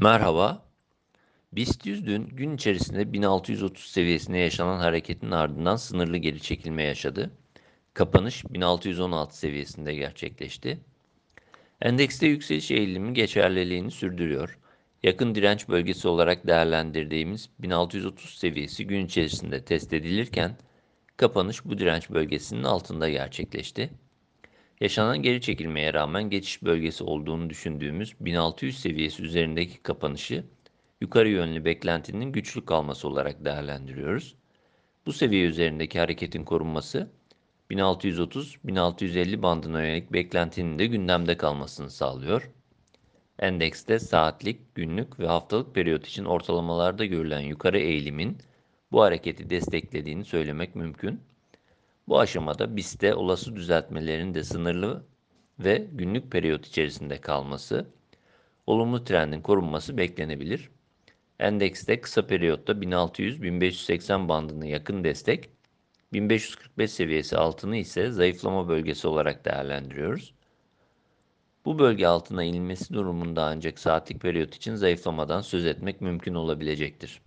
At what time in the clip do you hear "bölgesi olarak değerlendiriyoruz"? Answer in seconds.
68.68-70.34